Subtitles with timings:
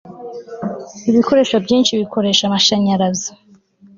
[1.09, 3.31] ibikoresho byinshi bikoresha amashanyarazi